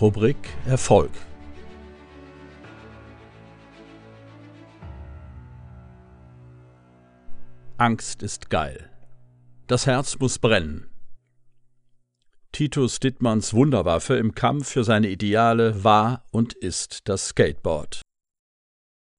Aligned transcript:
Rubrik 0.00 0.36
Erfolg. 0.66 1.12
Angst 7.76 8.24
ist 8.24 8.50
geil. 8.50 8.90
Das 9.68 9.86
Herz 9.86 10.18
muss 10.18 10.40
brennen. 10.40 10.90
Titus 12.50 12.98
Dittmanns 12.98 13.54
Wunderwaffe 13.54 14.16
im 14.16 14.34
Kampf 14.34 14.68
für 14.68 14.82
seine 14.82 15.08
Ideale 15.08 15.84
war 15.84 16.24
und 16.32 16.54
ist 16.54 17.08
das 17.08 17.28
Skateboard. 17.28 18.02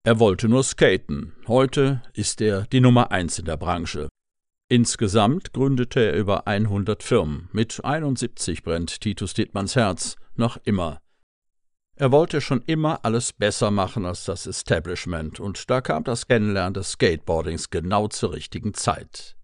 Er 0.04 0.20
wollte 0.20 0.50
nur 0.50 0.64
skaten. 0.66 1.32
Heute 1.48 2.02
ist 2.14 2.42
er 2.42 2.64
die 2.64 2.82
Nummer 2.82 3.12
eins 3.12 3.40
in 3.40 3.46
der 3.46 3.58
Branche. 3.58 4.10
Insgesamt 4.68 5.54
gründete 5.54 6.00
er 6.00 6.18
über 6.18 6.48
100 6.48 7.04
Firmen. 7.04 7.50
Mit 7.52 7.84
71 7.84 8.64
brennt 8.64 9.00
Titus 9.02 9.34
Dittmanns 9.34 9.76
Herz 9.76 10.16
noch 10.36 10.58
immer. 10.64 11.02
Er 11.96 12.12
wollte 12.12 12.42
schon 12.42 12.62
immer 12.64 13.06
alles 13.06 13.32
besser 13.32 13.72
machen 13.72 14.06
als 14.06 14.26
das 14.26 14.48
Establishment, 14.48 15.40
und 15.40 15.70
da 15.70 15.82
kam 15.82 16.04
das 16.04 16.28
Kennenlernen 16.28 16.74
des 16.74 16.92
Skateboardings 16.92 17.70
genau 17.70 18.08
zur 18.08 18.34
richtigen 18.34 18.74
Zeit 18.74 19.36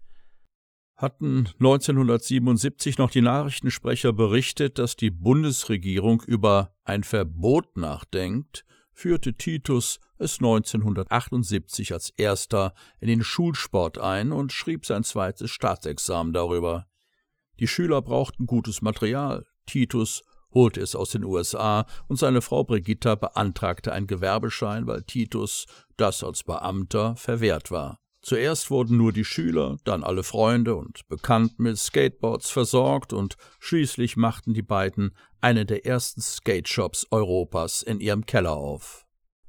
hatten 1.02 1.48
1977 1.58 2.96
noch 2.96 3.10
die 3.10 3.20
Nachrichtensprecher 3.20 4.12
berichtet, 4.12 4.78
dass 4.78 4.96
die 4.96 5.10
Bundesregierung 5.10 6.22
über 6.22 6.74
ein 6.84 7.02
Verbot 7.02 7.76
nachdenkt, 7.76 8.64
führte 8.92 9.34
Titus 9.34 9.98
es 10.18 10.38
1978 10.38 11.92
als 11.92 12.10
erster 12.10 12.74
in 13.00 13.08
den 13.08 13.22
Schulsport 13.22 13.98
ein 13.98 14.32
und 14.32 14.52
schrieb 14.52 14.86
sein 14.86 15.04
zweites 15.04 15.50
Staatsexamen 15.50 16.32
darüber. 16.32 16.86
Die 17.60 17.68
Schüler 17.68 18.02
brauchten 18.02 18.46
gutes 18.46 18.82
Material. 18.82 19.46
Titus 19.66 20.22
holte 20.52 20.80
es 20.80 20.94
aus 20.94 21.10
den 21.10 21.24
USA 21.24 21.86
und 22.08 22.16
seine 22.16 22.42
Frau 22.42 22.64
Brigitta 22.64 23.14
beantragte 23.14 23.92
einen 23.92 24.06
Gewerbeschein, 24.06 24.86
weil 24.86 25.02
Titus 25.02 25.66
das 25.96 26.22
als 26.22 26.44
Beamter 26.44 27.16
verwehrt 27.16 27.70
war. 27.70 28.01
Zuerst 28.22 28.70
wurden 28.70 28.96
nur 28.96 29.12
die 29.12 29.24
Schüler, 29.24 29.78
dann 29.82 30.04
alle 30.04 30.22
Freunde 30.22 30.76
und 30.76 31.08
Bekannten 31.08 31.64
mit 31.64 31.76
Skateboards 31.76 32.50
versorgt 32.50 33.12
und 33.12 33.36
schließlich 33.58 34.16
machten 34.16 34.54
die 34.54 34.62
beiden 34.62 35.16
eine 35.40 35.66
der 35.66 35.84
ersten 35.86 36.20
Skate-Shops 36.20 37.08
Europas 37.10 37.82
in 37.82 37.98
ihrem 37.98 38.24
Keller 38.24 38.56
auf. 38.56 39.04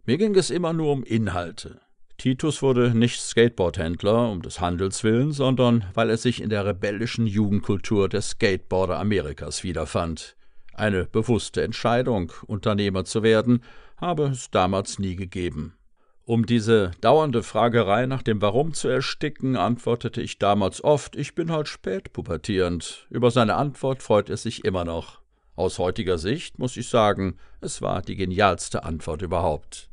Mir 0.05 0.17
ging 0.17 0.35
es 0.35 0.49
immer 0.49 0.73
nur 0.73 0.91
um 0.91 1.03
Inhalte. 1.03 1.81
Titus 2.17 2.63
wurde 2.63 2.97
nicht 2.97 3.21
Skateboardhändler 3.21 4.31
um 4.31 4.41
des 4.41 4.59
Handels 4.59 5.03
willen, 5.03 5.33
sondern 5.33 5.85
weil 5.93 6.09
er 6.09 6.17
sich 6.17 6.41
in 6.41 6.49
der 6.49 6.65
rebellischen 6.65 7.27
Jugendkultur 7.27 8.09
der 8.09 8.21
Skateboarder 8.21 8.99
Amerikas 8.99 9.63
wiederfand. 9.63 10.35
Eine 10.73 11.05
bewusste 11.05 11.61
Entscheidung, 11.61 12.31
Unternehmer 12.47 13.05
zu 13.05 13.21
werden, 13.21 13.63
habe 13.97 14.25
es 14.25 14.49
damals 14.49 14.97
nie 14.97 15.15
gegeben. 15.15 15.77
Um 16.25 16.45
diese 16.45 16.91
dauernde 17.01 17.43
Fragerei 17.43 18.05
nach 18.05 18.23
dem 18.23 18.41
Warum 18.41 18.73
zu 18.73 18.87
ersticken, 18.87 19.57
antwortete 19.57 20.21
ich 20.21 20.39
damals 20.39 20.81
oft, 20.81 21.17
ich 21.17 21.35
bin 21.35 21.51
halt 21.51 21.67
spät 21.67 22.13
pubertierend. 22.13 23.07
Über 23.09 23.29
seine 23.29 23.55
Antwort 23.55 24.01
freut 24.01 24.29
er 24.29 24.37
sich 24.37 24.63
immer 24.63 24.85
noch. 24.85 25.21
Aus 25.55 25.79
heutiger 25.79 26.17
Sicht 26.17 26.59
muss 26.59 26.77
ich 26.77 26.87
sagen, 26.87 27.37
es 27.59 27.81
war 27.81 28.01
die 28.01 28.15
genialste 28.15 28.85
Antwort 28.85 29.21
überhaupt. 29.21 29.89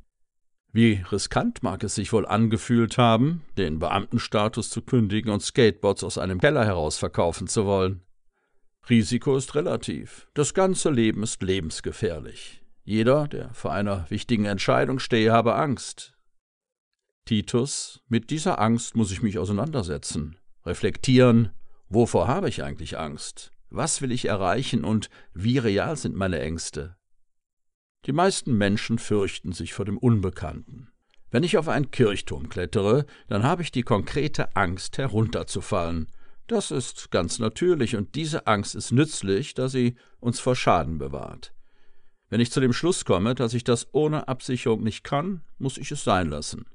Wie 0.73 1.03
riskant 1.11 1.65
mag 1.65 1.83
es 1.83 1.97
sich 1.97 2.13
wohl 2.13 2.27
angefühlt 2.27 2.97
haben, 2.97 3.43
den 3.59 3.81
Beamtenstatus 3.81 4.71
zu 4.71 4.83
kündigen 4.83 5.33
und 5.33 5.43
Skateboards 5.43 6.05
aus 6.05 6.17
einem 6.17 6.41
Keller 6.41 6.65
heraus 6.65 6.97
verkaufen 6.97 7.49
zu 7.49 7.67
wollen. 7.67 8.03
Risiko 8.89 9.37
ist 9.37 9.57
relativ. 9.57 10.29
Das 10.35 10.55
ganze 10.55 10.91
Leben 10.91 11.25
ist 11.25 11.43
lebensgefährlich. 11.43 12.63
Jeder, 12.85 13.27
der 13.27 13.53
vor 13.53 13.73
einer 13.73 14.09
wichtigen 14.11 14.45
Entscheidung 14.45 15.01
stehe, 15.01 15.33
habe 15.33 15.57
Angst. 15.57 16.15
Titus, 17.25 18.01
mit 18.09 18.31
dieser 18.31 18.61
Angst 18.61 18.97
muss 18.97 19.13
ich 19.13 19.23
mich 19.23 19.39
auseinandersetzen, 19.39 20.37
reflektieren, 20.65 21.51
wovor 21.89 22.29
habe 22.29 22.49
ich 22.49 22.63
eigentlich 22.63 22.99
Angst? 22.99 23.53
Was 23.71 24.03
will 24.03 24.11
ich 24.11 24.25
erreichen 24.25 24.85
und 24.85 25.11
wie 25.33 25.59
real 25.59 25.97
sind 25.97 26.17
meine 26.17 26.41
Ängste? 26.41 26.97
Die 28.07 28.13
meisten 28.13 28.57
Menschen 28.57 28.99
fürchten 28.99 29.53
sich 29.53 29.75
vor 29.75 29.85
dem 29.85 29.99
Unbekannten. 29.99 30.91
Wenn 31.31 31.45
ich 31.45 31.57
auf 31.57 31.69
einen 31.69 31.91
Kirchturm 31.91 32.49
klettere, 32.49 33.07
dann 33.29 33.45
habe 33.45 33.63
ich 33.63 33.71
die 33.71 33.83
konkrete 33.83 34.57
Angst, 34.57 34.99
herunterzufallen. 34.99 36.09
Das 36.49 36.73
ist 36.73 37.13
ganz 37.13 37.39
natürlich, 37.39 37.95
und 37.95 38.17
diese 38.17 38.49
Angst 38.49 38.75
ist 38.75 38.91
nützlich, 38.91 39.55
da 39.55 39.69
sie 39.69 39.95
uns 40.19 40.41
vor 40.41 40.57
Schaden 40.57 40.99
bewahrt. 40.99 41.55
Wenn 42.29 42.41
ich 42.41 42.51
zu 42.51 42.61
dem 42.61 42.73
Schluss 42.73 43.05
komme, 43.05 43.37
dass 43.37 43.55
ich 43.55 43.63
das 43.63 43.89
ohne 43.93 44.27
Absicherung 44.27 44.83
nicht 44.83 45.05
kann, 45.05 45.43
muss 45.59 45.79
ich 45.79 45.93
es 45.93 46.03
sein 46.03 46.29
lassen. 46.29 46.67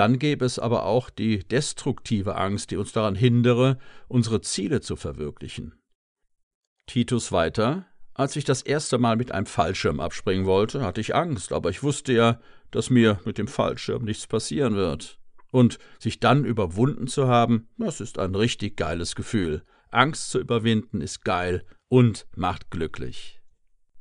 Dann 0.00 0.18
gäbe 0.18 0.46
es 0.46 0.58
aber 0.58 0.86
auch 0.86 1.10
die 1.10 1.40
destruktive 1.40 2.36
Angst, 2.36 2.70
die 2.70 2.78
uns 2.78 2.92
daran 2.92 3.14
hindere, 3.14 3.76
unsere 4.08 4.40
Ziele 4.40 4.80
zu 4.80 4.96
verwirklichen. 4.96 5.74
Titus 6.86 7.32
weiter. 7.32 7.84
Als 8.14 8.34
ich 8.34 8.44
das 8.44 8.62
erste 8.62 8.96
Mal 8.96 9.16
mit 9.16 9.30
einem 9.30 9.44
Fallschirm 9.44 10.00
abspringen 10.00 10.46
wollte, 10.46 10.80
hatte 10.80 11.02
ich 11.02 11.14
Angst, 11.14 11.52
aber 11.52 11.68
ich 11.68 11.82
wusste 11.82 12.14
ja, 12.14 12.40
dass 12.70 12.88
mir 12.88 13.20
mit 13.26 13.36
dem 13.36 13.46
Fallschirm 13.46 14.04
nichts 14.04 14.26
passieren 14.26 14.74
wird. 14.74 15.18
Und 15.50 15.78
sich 15.98 16.18
dann 16.18 16.46
überwunden 16.46 17.06
zu 17.06 17.28
haben, 17.28 17.68
das 17.76 18.00
ist 18.00 18.18
ein 18.18 18.34
richtig 18.34 18.78
geiles 18.78 19.14
Gefühl. 19.14 19.64
Angst 19.90 20.30
zu 20.30 20.40
überwinden 20.40 21.02
ist 21.02 21.26
geil 21.26 21.62
und 21.90 22.26
macht 22.34 22.70
glücklich. 22.70 23.42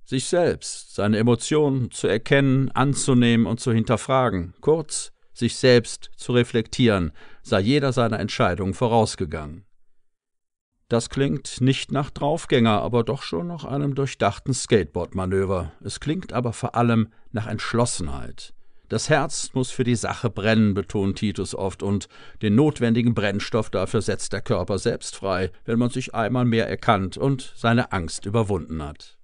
Sich 0.06 0.28
selbst, 0.28 0.96
seine 0.96 1.18
Emotionen 1.18 1.92
zu 1.92 2.08
erkennen, 2.08 2.72
anzunehmen 2.72 3.46
und 3.46 3.60
zu 3.60 3.74
hinterfragen, 3.74 4.54
kurz, 4.62 5.12
sich 5.40 5.56
selbst 5.56 6.12
zu 6.16 6.34
reflektieren, 6.34 7.12
sei 7.42 7.62
jeder 7.62 7.92
seiner 7.94 8.20
Entscheidungen 8.20 8.74
vorausgegangen. 8.74 9.66
Das 10.90 11.10
klingt 11.10 11.62
nicht 11.62 11.92
nach 11.92 12.10
Draufgänger, 12.10 12.82
aber 12.82 13.04
doch 13.04 13.22
schon 13.22 13.48
nach 13.48 13.64
einem 13.64 13.94
durchdachten 13.94 14.54
Skateboard-Manöver. 14.54 15.72
Es 15.84 16.00
klingt 16.00 16.34
aber 16.34 16.52
vor 16.52 16.76
allem 16.76 17.10
nach 17.32 17.46
Entschlossenheit. 17.48 18.54
Das 18.90 19.08
Herz 19.08 19.52
muss 19.54 19.70
für 19.70 19.84
die 19.84 19.96
Sache 19.96 20.32
brennen, 20.32 20.74
betont 20.74 21.20
Titus 21.20 21.54
oft, 21.54 21.84
und 21.84 22.10
den 22.42 22.56
notwendigen 22.56 23.14
Brennstoff 23.14 23.70
dafür 23.70 24.02
setzt 24.02 24.34
der 24.34 24.42
Körper 24.42 24.80
selbst 24.80 25.16
frei, 25.16 25.52
wenn 25.64 25.78
man 25.78 25.92
sich 25.92 26.16
einmal 26.16 26.46
mehr 26.46 26.68
erkannt 26.68 27.16
und 27.16 27.54
seine 27.56 27.92
Angst 27.92 28.26
überwunden 28.26 28.82
hat. 28.82 29.20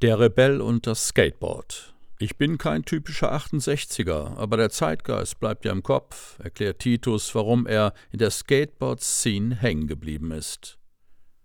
Der 0.00 0.20
Rebell 0.20 0.60
und 0.60 0.86
das 0.86 1.08
Skateboard 1.08 1.93
ich 2.18 2.36
bin 2.36 2.58
kein 2.58 2.84
typischer 2.84 3.32
68er, 3.34 4.36
aber 4.36 4.56
der 4.56 4.70
Zeitgeist 4.70 5.40
bleibt 5.40 5.64
ja 5.64 5.72
im 5.72 5.82
Kopf, 5.82 6.38
erklärt 6.38 6.78
Titus, 6.78 7.34
warum 7.34 7.66
er 7.66 7.92
in 8.12 8.18
der 8.18 8.30
Skateboard-Szene 8.30 9.56
hängen 9.56 9.88
geblieben 9.88 10.30
ist. 10.30 10.78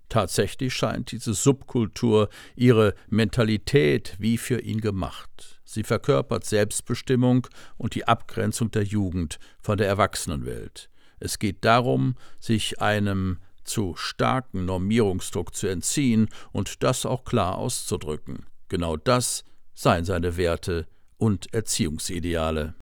Tatsächlich 0.09 0.73
scheint 0.73 1.11
diese 1.11 1.33
Subkultur 1.33 2.29
ihre 2.55 2.95
Mentalität 3.09 4.15
wie 4.19 4.37
für 4.37 4.59
ihn 4.59 4.81
gemacht. 4.81 5.61
Sie 5.63 5.83
verkörpert 5.83 6.45
Selbstbestimmung 6.45 7.47
und 7.77 7.93
die 7.93 8.07
Abgrenzung 8.07 8.71
der 8.71 8.83
Jugend 8.83 9.37
von 9.61 9.77
der 9.77 9.87
Erwachsenenwelt. 9.87 10.89
Es 11.19 11.37
geht 11.37 11.63
darum, 11.63 12.15
sich 12.39 12.81
einem 12.81 13.37
zu 13.63 13.95
starken 13.95 14.65
Normierungsdruck 14.65 15.53
zu 15.53 15.67
entziehen 15.67 16.29
und 16.51 16.81
das 16.83 17.05
auch 17.05 17.23
klar 17.23 17.57
auszudrücken. 17.57 18.45
Genau 18.67 18.97
das 18.97 19.43
seien 19.79 20.03
seine 20.03 20.35
Werte 20.35 20.87
und 21.17 21.53
Erziehungsideale. 21.53 22.75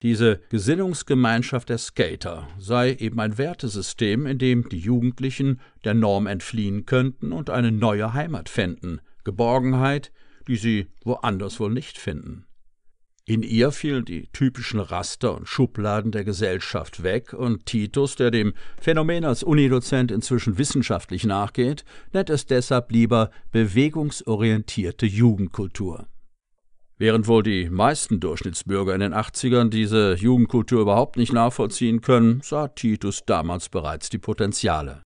Diese 0.00 0.40
Gesinnungsgemeinschaft 0.48 1.68
der 1.68 1.76
Skater 1.76 2.48
sei 2.58 2.94
eben 2.94 3.20
ein 3.20 3.36
Wertesystem, 3.36 4.26
in 4.26 4.38
dem 4.38 4.66
die 4.70 4.78
Jugendlichen 4.78 5.60
der 5.84 5.92
Norm 5.92 6.26
entfliehen 6.26 6.86
könnten 6.86 7.32
und 7.32 7.50
eine 7.50 7.70
neue 7.70 8.14
Heimat 8.14 8.48
fänden, 8.48 9.02
Geborgenheit, 9.24 10.10
die 10.48 10.56
sie 10.56 10.86
woanders 11.04 11.60
wohl 11.60 11.70
nicht 11.70 11.98
finden. 11.98 12.46
In 13.26 13.42
ihr 13.42 13.72
fielen 13.72 14.04
die 14.04 14.26
typischen 14.34 14.80
Raster 14.80 15.34
und 15.34 15.48
Schubladen 15.48 16.12
der 16.12 16.24
Gesellschaft 16.24 17.02
weg, 17.02 17.32
und 17.32 17.64
Titus, 17.64 18.16
der 18.16 18.30
dem 18.30 18.52
Phänomen 18.78 19.24
als 19.24 19.42
Unidozent 19.42 20.10
inzwischen 20.10 20.58
wissenschaftlich 20.58 21.24
nachgeht, 21.24 21.86
nennt 22.12 22.28
es 22.28 22.44
deshalb 22.44 22.92
lieber 22.92 23.30
bewegungsorientierte 23.50 25.06
Jugendkultur. 25.06 26.06
Während 26.98 27.26
wohl 27.26 27.42
die 27.42 27.70
meisten 27.70 28.20
Durchschnittsbürger 28.20 28.94
in 28.94 29.00
den 29.00 29.14
80ern 29.14 29.70
diese 29.70 30.16
Jugendkultur 30.16 30.82
überhaupt 30.82 31.16
nicht 31.16 31.32
nachvollziehen 31.32 32.02
können, 32.02 32.42
sah 32.42 32.68
Titus 32.68 33.22
damals 33.24 33.70
bereits 33.70 34.10
die 34.10 34.18
Potenziale. 34.18 35.02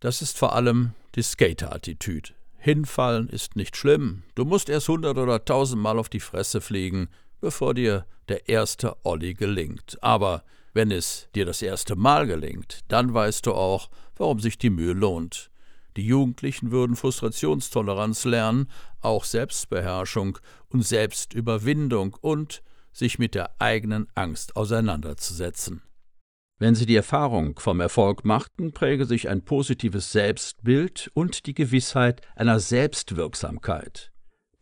Das 0.00 0.22
ist 0.22 0.38
vor 0.38 0.56
allem 0.56 0.92
die 1.14 1.22
Skater-Attitüde. 1.22 2.30
Hinfallen 2.56 3.28
ist 3.28 3.54
nicht 3.56 3.76
schlimm. 3.76 4.22
Du 4.34 4.46
musst 4.46 4.70
erst 4.70 4.88
hundert 4.88 5.18
oder 5.18 5.44
tausendmal 5.44 5.98
auf 5.98 6.08
die 6.08 6.20
Fresse 6.20 6.62
fliegen, 6.62 7.08
bevor 7.44 7.74
dir 7.74 8.06
der 8.28 8.48
erste 8.48 8.96
Olli 9.04 9.34
gelingt. 9.34 9.98
Aber 10.02 10.44
wenn 10.72 10.90
es 10.90 11.28
dir 11.34 11.44
das 11.44 11.60
erste 11.60 11.94
Mal 11.94 12.26
gelingt, 12.26 12.80
dann 12.88 13.12
weißt 13.12 13.44
du 13.44 13.52
auch, 13.52 13.90
warum 14.16 14.40
sich 14.40 14.56
die 14.56 14.70
Mühe 14.70 14.94
lohnt. 14.94 15.50
Die 15.98 16.06
Jugendlichen 16.06 16.70
würden 16.70 16.96
Frustrationstoleranz 16.96 18.24
lernen, 18.24 18.70
auch 19.02 19.24
Selbstbeherrschung 19.24 20.38
und 20.70 20.86
Selbstüberwindung 20.86 22.16
und 22.18 22.62
sich 22.92 23.18
mit 23.18 23.34
der 23.34 23.60
eigenen 23.60 24.08
Angst 24.14 24.56
auseinanderzusetzen. 24.56 25.82
Wenn 26.58 26.74
sie 26.74 26.86
die 26.86 26.96
Erfahrung 26.96 27.58
vom 27.58 27.80
Erfolg 27.80 28.24
machten, 28.24 28.72
präge 28.72 29.04
sich 29.04 29.28
ein 29.28 29.44
positives 29.44 30.12
Selbstbild 30.12 31.10
und 31.12 31.44
die 31.44 31.54
Gewissheit 31.54 32.22
einer 32.36 32.58
Selbstwirksamkeit. 32.58 34.13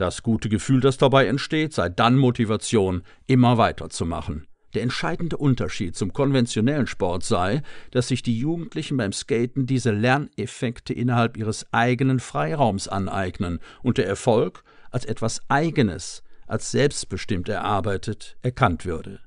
Das 0.02 0.24
gute 0.24 0.48
Gefühl, 0.48 0.80
das 0.80 0.98
dabei 0.98 1.28
entsteht, 1.28 1.74
sei 1.74 1.88
dann 1.88 2.18
Motivation, 2.18 3.04
immer 3.28 3.56
weiterzumachen. 3.56 4.48
Der 4.74 4.82
entscheidende 4.82 5.36
Unterschied 5.36 5.94
zum 5.94 6.12
konventionellen 6.12 6.88
Sport 6.88 7.22
sei, 7.22 7.62
dass 7.92 8.08
sich 8.08 8.24
die 8.24 8.36
Jugendlichen 8.36 8.96
beim 8.96 9.12
Skaten 9.12 9.64
diese 9.64 9.92
Lerneffekte 9.92 10.92
innerhalb 10.92 11.36
ihres 11.36 11.72
eigenen 11.72 12.18
Freiraums 12.18 12.88
aneignen 12.88 13.60
und 13.84 13.96
der 13.96 14.08
Erfolg 14.08 14.64
als 14.90 15.04
etwas 15.04 15.40
Eigenes, 15.48 16.24
als 16.48 16.72
selbstbestimmt 16.72 17.48
erarbeitet, 17.48 18.36
erkannt 18.42 18.84
würde. 18.84 19.20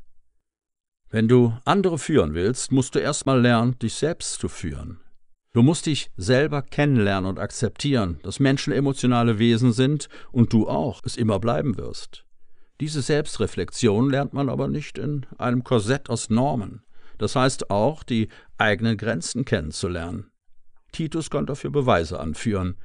Wenn 1.09 1.29
du 1.29 1.53
andere 1.63 1.97
führen 1.97 2.33
willst, 2.33 2.73
musst 2.73 2.95
du 2.95 2.99
erstmal 2.99 3.39
lernen, 3.39 3.79
dich 3.79 3.93
selbst 3.93 4.41
zu 4.41 4.49
führen. 4.49 4.99
Du 5.55 5.63
musst 5.63 5.85
dich 5.85 6.11
selber 6.17 6.61
kennenlernen 6.61 7.29
und 7.29 7.39
akzeptieren, 7.39 8.19
dass 8.23 8.41
Menschen 8.41 8.73
emotionale 8.73 9.39
Wesen 9.39 9.71
sind 9.71 10.09
und 10.33 10.51
du 10.51 10.67
auch 10.67 10.99
es 11.05 11.15
immer 11.15 11.39
bleiben 11.39 11.77
wirst. 11.77 12.25
Diese 12.81 13.01
Selbstreflexion 13.01 14.09
lernt 14.09 14.33
man 14.33 14.49
aber 14.49 14.67
nicht 14.67 14.97
in 14.97 15.25
einem 15.37 15.63
Korsett 15.63 16.09
aus 16.09 16.29
Normen. 16.29 16.83
Das 17.17 17.37
heißt 17.37 17.69
auch, 17.69 18.03
die 18.03 18.27
eigenen 18.57 18.97
Grenzen 18.97 19.45
kennenzulernen. 19.45 20.29
Titus 20.91 21.29
kann 21.29 21.45
dafür 21.45 21.71
Beweise 21.71 22.19
anführen. 22.19 22.75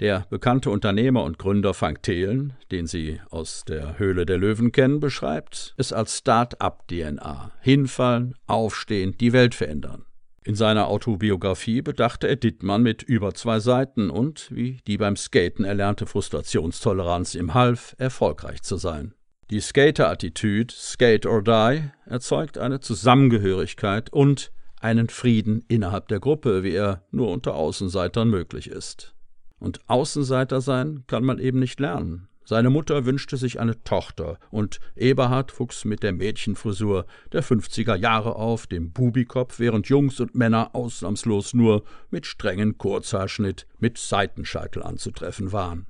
Der 0.00 0.26
bekannte 0.30 0.70
Unternehmer 0.70 1.24
und 1.24 1.38
Gründer 1.38 1.74
Frank 1.74 2.02
Thelen, 2.04 2.54
den 2.70 2.86
Sie 2.86 3.20
aus 3.28 3.66
der 3.66 3.98
Höhle 3.98 4.24
der 4.24 4.38
Löwen 4.38 4.72
kennen, 4.72 4.98
beschreibt 4.98 5.74
es 5.76 5.92
als 5.92 6.16
Start-up-DNA. 6.20 7.52
Hinfallen, 7.60 8.34
aufstehen, 8.46 9.14
die 9.18 9.34
Welt 9.34 9.54
verändern. 9.54 10.06
In 10.46 10.54
seiner 10.54 10.88
Autobiografie 10.88 11.80
bedachte 11.80 12.28
er 12.28 12.36
Dittmann 12.36 12.82
mit 12.82 13.02
über 13.02 13.32
zwei 13.32 13.60
Seiten 13.60 14.10
und, 14.10 14.54
wie 14.54 14.76
die 14.86 14.98
beim 14.98 15.16
Skaten 15.16 15.64
erlernte 15.64 16.04
Frustrationstoleranz 16.04 17.34
ihm 17.34 17.54
half, 17.54 17.94
erfolgreich 17.96 18.62
zu 18.62 18.76
sein. 18.76 19.14
Die 19.50 19.60
Skater-Attitüde 19.60 20.72
Skate 20.74 21.24
or 21.24 21.42
Die 21.42 21.90
erzeugt 22.04 22.58
eine 22.58 22.80
Zusammengehörigkeit 22.80 24.12
und 24.12 24.52
einen 24.80 25.08
Frieden 25.08 25.64
innerhalb 25.68 26.08
der 26.08 26.20
Gruppe, 26.20 26.62
wie 26.62 26.74
er 26.74 27.06
nur 27.10 27.30
unter 27.30 27.54
Außenseitern 27.54 28.28
möglich 28.28 28.68
ist. 28.68 29.14
Und 29.58 29.80
Außenseiter 29.88 30.60
sein 30.60 31.04
kann 31.06 31.24
man 31.24 31.38
eben 31.38 31.58
nicht 31.58 31.80
lernen. 31.80 32.28
Seine 32.44 32.68
Mutter 32.68 33.06
wünschte 33.06 33.38
sich 33.38 33.58
eine 33.58 33.82
Tochter, 33.84 34.38
und 34.50 34.78
Eberhard 34.96 35.58
wuchs 35.58 35.84
mit 35.84 36.02
der 36.02 36.12
Mädchenfrisur 36.12 37.06
der 37.32 37.42
50er 37.42 37.96
Jahre 37.96 38.36
auf, 38.36 38.66
dem 38.66 38.92
Bubikopf, 38.92 39.58
während 39.58 39.88
Jungs 39.88 40.20
und 40.20 40.34
Männer 40.34 40.74
ausnahmslos 40.74 41.54
nur 41.54 41.84
mit 42.10 42.26
strengen 42.26 42.76
Kurzhaarschnitt 42.76 43.66
mit 43.78 43.96
Seitenscheitel 43.96 44.82
anzutreffen 44.82 45.52
waren. 45.52 45.86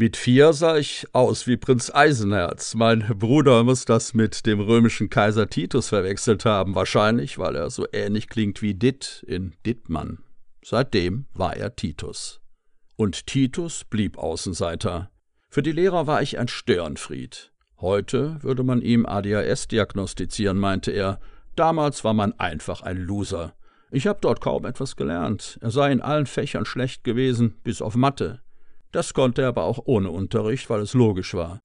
Mit 0.00 0.16
vier 0.16 0.52
sah 0.52 0.76
ich 0.76 1.06
aus 1.12 1.48
wie 1.48 1.56
Prinz 1.56 1.90
Eisenherz. 1.92 2.76
Mein 2.76 3.00
Bruder 3.18 3.64
muss 3.64 3.84
das 3.84 4.14
mit 4.14 4.46
dem 4.46 4.60
römischen 4.60 5.10
Kaiser 5.10 5.50
Titus 5.50 5.88
verwechselt 5.88 6.44
haben, 6.44 6.76
wahrscheinlich, 6.76 7.36
weil 7.36 7.56
er 7.56 7.68
so 7.68 7.84
ähnlich 7.92 8.28
klingt 8.28 8.62
wie 8.62 8.74
Ditt 8.74 9.24
in 9.26 9.54
Dittmann. 9.66 10.18
Seitdem 10.64 11.26
war 11.34 11.56
er 11.56 11.74
Titus. 11.74 12.40
Und 13.00 13.28
Titus 13.28 13.84
blieb 13.84 14.18
Außenseiter. 14.18 15.08
Für 15.50 15.62
die 15.62 15.70
Lehrer 15.70 16.08
war 16.08 16.20
ich 16.20 16.36
ein 16.36 16.48
Störenfried. 16.48 17.52
Heute 17.80 18.42
würde 18.42 18.64
man 18.64 18.82
ihm 18.82 19.06
ADHS 19.06 19.68
diagnostizieren, 19.68 20.58
meinte 20.58 20.90
er. 20.90 21.20
Damals 21.54 22.02
war 22.02 22.12
man 22.12 22.32
einfach 22.40 22.82
ein 22.82 22.96
Loser. 22.96 23.54
Ich 23.92 24.08
habe 24.08 24.18
dort 24.20 24.40
kaum 24.40 24.64
etwas 24.64 24.96
gelernt. 24.96 25.60
Er 25.62 25.70
sei 25.70 25.92
in 25.92 26.00
allen 26.00 26.26
Fächern 26.26 26.64
schlecht 26.64 27.04
gewesen, 27.04 27.54
bis 27.62 27.82
auf 27.82 27.94
Mathe. 27.94 28.40
Das 28.90 29.14
konnte 29.14 29.42
er 29.42 29.48
aber 29.48 29.62
auch 29.62 29.78
ohne 29.84 30.10
Unterricht, 30.10 30.68
weil 30.68 30.80
es 30.80 30.92
logisch 30.92 31.34
war. 31.34 31.60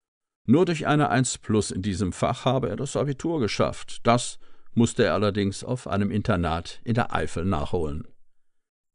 Nur 0.45 0.65
durch 0.65 0.85
eine 0.85 1.09
1 1.09 1.39
plus 1.39 1.71
in 1.71 1.81
diesem 1.81 2.13
Fach 2.13 2.45
habe 2.45 2.69
er 2.69 2.75
das 2.75 2.95
Abitur 2.95 3.39
geschafft. 3.39 4.01
Das 4.03 4.37
musste 4.75 5.05
er 5.05 5.15
allerdings 5.15 5.63
auf 5.63 5.87
einem 5.87 6.11
Internat 6.11 6.79
in 6.83 6.93
der 6.93 7.11
Eifel 7.11 7.43
nachholen. 7.43 8.07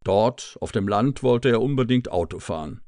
Dort, 0.05 0.57
auf 0.61 0.73
dem 0.73 0.89
Land, 0.89 1.23
wollte 1.23 1.51
er 1.51 1.61
unbedingt 1.61 2.11
Auto 2.11 2.39
fahren. 2.39 2.81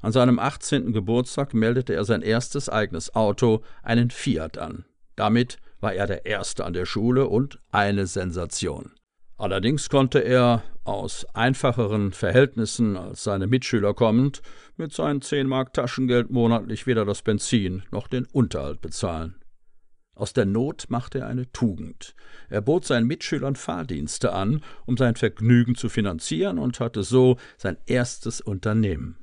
An 0.00 0.12
seinem 0.12 0.38
18. 0.38 0.92
Geburtstag 0.92 1.54
meldete 1.54 1.94
er 1.94 2.04
sein 2.04 2.22
erstes 2.22 2.68
eigenes 2.68 3.14
Auto, 3.14 3.62
einen 3.82 4.10
Fiat, 4.10 4.58
an. 4.58 4.84
Damit 5.16 5.58
war 5.80 5.94
er 5.94 6.06
der 6.06 6.26
Erste 6.26 6.64
an 6.64 6.74
der 6.74 6.86
Schule 6.86 7.28
und 7.28 7.58
eine 7.70 8.06
Sensation. 8.06 8.92
Allerdings 9.38 9.88
konnte 9.88 10.20
er, 10.20 10.62
aus 10.84 11.26
einfacheren 11.34 12.12
Verhältnissen 12.12 12.96
als 12.96 13.24
seine 13.24 13.46
Mitschüler 13.46 13.92
kommend, 13.92 14.40
mit 14.76 14.92
seinen 14.92 15.20
10 15.20 15.46
Mark 15.46 15.72
Taschengeld 15.72 16.30
monatlich 16.30 16.86
weder 16.86 17.04
das 17.04 17.22
Benzin 17.22 17.82
noch 17.90 18.06
den 18.06 18.26
Unterhalt 18.32 18.80
bezahlen. 18.80 19.34
Aus 20.16 20.32
der 20.32 20.46
Not 20.46 20.86
machte 20.88 21.18
er 21.20 21.26
eine 21.26 21.52
Tugend. 21.52 22.14
Er 22.48 22.62
bot 22.62 22.86
seinen 22.86 23.06
Mitschülern 23.06 23.54
Fahrdienste 23.54 24.32
an, 24.32 24.62
um 24.86 24.96
sein 24.96 25.14
Vergnügen 25.14 25.74
zu 25.74 25.90
finanzieren 25.90 26.58
und 26.58 26.80
hatte 26.80 27.02
so 27.02 27.36
sein 27.58 27.76
erstes 27.84 28.40
Unternehmen. 28.40 29.18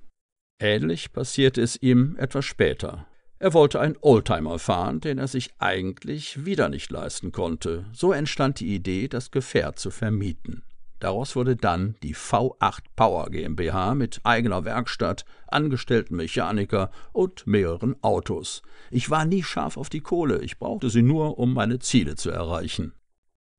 Ähnlich 0.60 1.12
passierte 1.12 1.62
es 1.62 1.81
ihm 1.81 2.16
etwas 2.18 2.45
später. 2.45 3.07
Er 3.40 3.54
wollte 3.54 3.80
einen 3.80 3.98
Oldtimer 4.01 4.60
fahren, 4.60 5.01
den 5.01 5.18
er 5.18 5.28
sich 5.28 5.56
eigentlich 5.57 6.45
wieder 6.45 6.69
nicht 6.69 6.92
leisten 6.92 7.31
konnte. 7.31 7.86
So 7.92 8.13
entstand 8.13 8.60
die 8.60 8.74
Idee, 8.74 9.07
das 9.07 9.31
Gefährt 9.31 9.80
zu 9.80 9.90
vermieten. 9.90 10.63
Daraus 11.04 11.36
wurde 11.36 11.58
dann 11.58 11.96
die 12.02 12.16
V8 12.16 12.80
Power 12.96 13.30
GmbH 13.30 13.94
mit 13.94 14.22
eigener 14.24 14.64
Werkstatt, 14.64 15.26
angestellten 15.50 16.16
Mechaniker 16.16 16.92
und 17.12 17.46
mehreren 17.46 18.02
Autos. 18.02 18.62
Ich 18.90 19.10
war 19.10 19.26
nie 19.26 19.44
scharf 19.44 19.76
auf 19.76 19.90
die 19.90 20.00
Kohle, 20.00 20.40
ich 20.40 20.60
brauchte 20.60 20.90
sie 20.90 21.02
nur, 21.02 21.38
um 21.40 21.54
meine 21.54 21.80
Ziele 21.80 22.16
zu 22.16 22.30
erreichen. 22.30 22.94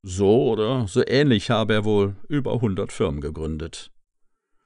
So 0.02 0.52
oder 0.52 0.88
so 0.88 1.02
ähnlich 1.06 1.50
habe 1.50 1.74
er 1.74 1.84
wohl 1.84 2.16
über 2.30 2.62
hundert 2.62 2.92
Firmen 2.92 3.20
gegründet. 3.20 3.92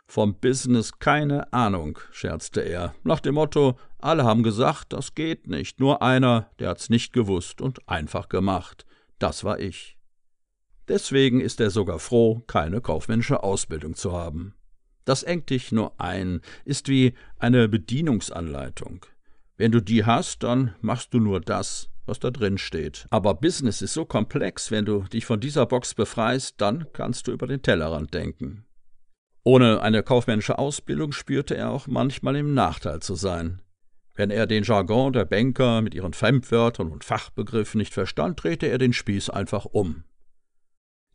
Vom 0.06 0.38
Business 0.38 1.00
keine 1.00 1.52
Ahnung, 1.52 1.98
scherzte 2.12 2.60
er, 2.60 2.94
nach 3.02 3.18
dem 3.18 3.34
Motto, 3.34 3.76
alle 3.98 4.22
haben 4.22 4.44
gesagt, 4.44 4.92
das 4.92 5.16
geht 5.16 5.48
nicht, 5.48 5.80
nur 5.80 6.00
einer, 6.00 6.48
der 6.60 6.68
hat's 6.68 6.90
nicht 6.90 7.12
gewusst 7.12 7.60
und 7.60 7.88
einfach 7.88 8.28
gemacht. 8.28 8.86
Das 9.18 9.42
war 9.42 9.58
ich. 9.58 9.97
Deswegen 10.88 11.40
ist 11.40 11.60
er 11.60 11.70
sogar 11.70 11.98
froh, 11.98 12.42
keine 12.46 12.80
kaufmännische 12.80 13.42
Ausbildung 13.42 13.94
zu 13.94 14.12
haben. 14.12 14.54
Das 15.04 15.22
engt 15.22 15.50
dich 15.50 15.72
nur 15.72 15.98
ein, 16.00 16.40
ist 16.64 16.88
wie 16.88 17.14
eine 17.38 17.68
Bedienungsanleitung. 17.68 19.06
Wenn 19.56 19.72
du 19.72 19.80
die 19.80 20.04
hast, 20.04 20.42
dann 20.42 20.74
machst 20.80 21.12
du 21.12 21.18
nur 21.18 21.40
das, 21.40 21.90
was 22.06 22.20
da 22.20 22.30
drin 22.30 22.58
steht. 22.58 23.06
Aber 23.10 23.34
Business 23.34 23.82
ist 23.82 23.94
so 23.94 24.04
komplex, 24.04 24.70
wenn 24.70 24.84
du 24.84 25.02
dich 25.02 25.26
von 25.26 25.40
dieser 25.40 25.66
Box 25.66 25.94
befreist, 25.94 26.54
dann 26.58 26.86
kannst 26.92 27.26
du 27.26 27.32
über 27.32 27.46
den 27.46 27.62
Tellerrand 27.62 28.14
denken. 28.14 28.64
Ohne 29.44 29.80
eine 29.82 30.02
kaufmännische 30.02 30.58
Ausbildung 30.58 31.12
spürte 31.12 31.56
er 31.56 31.70
auch 31.70 31.86
manchmal 31.86 32.36
im 32.36 32.54
Nachteil 32.54 33.00
zu 33.00 33.14
sein. 33.14 33.62
Wenn 34.14 34.30
er 34.30 34.46
den 34.46 34.64
Jargon 34.64 35.12
der 35.12 35.24
Banker 35.24 35.80
mit 35.80 35.94
ihren 35.94 36.12
Fremdwörtern 36.12 36.90
und 36.90 37.04
Fachbegriffen 37.04 37.78
nicht 37.78 37.94
verstand, 37.94 38.42
drehte 38.42 38.66
er 38.66 38.78
den 38.78 38.92
Spieß 38.92 39.30
einfach 39.30 39.64
um. 39.64 40.04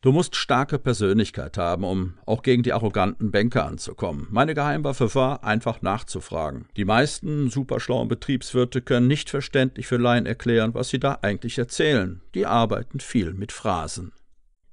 Du 0.03 0.11
musst 0.11 0.35
starke 0.35 0.79
Persönlichkeit 0.79 1.57
haben, 1.57 1.85
um 1.85 2.15
auch 2.25 2.41
gegen 2.41 2.61
die 2.61 2.73
arroganten 2.73 3.31
Banker 3.31 3.65
anzukommen. 3.65 4.27
Meine 4.31 4.53
Geheimwaffe 4.53 5.15
war, 5.15 5.45
einfach 5.45 5.81
nachzufragen. 5.81 6.65
Die 6.75 6.83
meisten 6.83 7.49
superschlauen 7.49 8.09
Betriebswirte 8.09 8.81
können 8.81 9.07
nicht 9.07 9.29
verständlich 9.29 9.87
für 9.87 9.95
Laien 9.95 10.25
erklären, 10.25 10.73
was 10.73 10.89
sie 10.89 10.99
da 10.99 11.19
eigentlich 11.21 11.57
erzählen. 11.57 12.19
Die 12.35 12.45
arbeiten 12.45 12.99
viel 12.99 13.33
mit 13.33 13.53
Phrasen. 13.53 14.11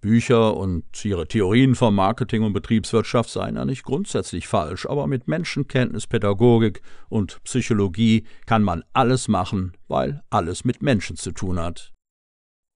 Bücher 0.01 0.57
und 0.57 1.05
ihre 1.05 1.29
Theorien 1.29 1.77
vom 1.77 1.95
Marketing 1.95 2.43
und 2.43 2.53
Betriebswirtschaft 2.53 3.31
seien 3.31 3.55
ja 3.55 3.65
nicht 3.65 3.85
grundsätzlich 3.85 4.49
falsch, 4.49 4.85
aber 4.85 5.07
mit 5.07 5.29
Menschenkenntnis, 5.29 6.09
Pädagogik 6.09 6.83
und 7.09 7.41
Psychologie 7.45 8.25
kann 8.47 8.65
man 8.65 8.83
alles 8.95 9.29
machen, 9.29 9.75
weil 9.87 10.25
alles 10.29 10.65
mit 10.65 10.83
Menschen 10.83 11.15
zu 11.15 11.31
tun 11.31 11.61
hat. 11.61 11.93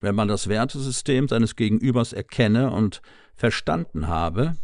Wenn 0.02 0.16
man 0.16 0.28
das 0.28 0.50
Wertesystem 0.50 1.28
seines 1.28 1.56
Gegenübers 1.56 2.12
erkenne 2.12 2.72
und 2.72 3.02
verstanden 3.36 4.08
habe, 4.08 4.56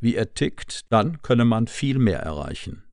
wie 0.00 0.14
er 0.14 0.32
tickt, 0.32 0.90
dann 0.90 1.20
könne 1.20 1.44
man 1.44 1.66
viel 1.66 1.98
mehr 1.98 2.20
erreichen. 2.20 2.84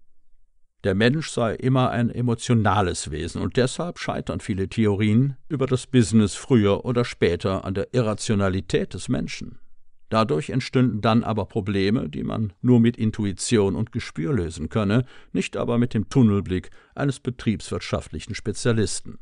Der 0.84 0.94
Mensch 0.94 1.30
sei 1.30 1.56
immer 1.56 1.90
ein 1.90 2.12
emotionales 2.12 3.10
Wesen 3.10 3.42
und 3.42 3.58
deshalb 3.58 3.98
scheitern 3.98 4.40
viele 4.40 4.68
Theorien 4.68 5.36
über 5.48 5.66
das 5.66 5.88
Business 5.88 6.36
früher 6.36 6.86
oder 6.86 7.06
später 7.06 7.66
an 7.66 7.74
der 7.74 7.94
Irrationalität 7.94 8.94
des 8.94 9.10
Menschen. 9.10 9.58
Dadurch 10.10 10.52
entstünden 10.52 11.02
dann 11.02 11.24
aber 11.24 11.46
Probleme, 11.46 12.10
die 12.10 12.24
man 12.24 12.54
nur 12.62 12.80
mit 12.80 12.98
Intuition 12.98 13.76
und 13.76 13.92
Gespür 13.92 14.34
lösen 14.34 14.70
könne, 14.70 15.06
nicht 15.32 15.58
aber 15.58 15.80
mit 15.80 15.94
dem 15.96 16.10
Tunnelblick 16.10 16.70
eines 16.94 17.20
betriebswirtschaftlichen 17.20 18.36
Spezialisten. 18.36 19.18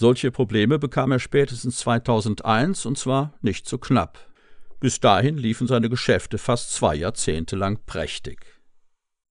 Solche 0.00 0.30
Probleme 0.30 0.78
bekam 0.78 1.10
er 1.10 1.18
spätestens 1.18 1.78
2001 1.78 2.86
und 2.86 2.96
zwar 2.96 3.34
nicht 3.40 3.66
zu 3.66 3.74
so 3.74 3.78
knapp. 3.78 4.28
Bis 4.78 5.00
dahin 5.00 5.36
liefen 5.36 5.66
seine 5.66 5.88
Geschäfte 5.88 6.38
fast 6.38 6.72
zwei 6.72 6.94
Jahrzehnte 6.94 7.56
lang 7.56 7.80
prächtig. 7.84 8.46